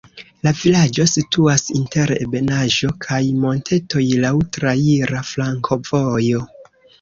[0.45, 6.43] La vilaĝo situas inter ebenaĵo kaj montetoj, laŭ traira flankovojo.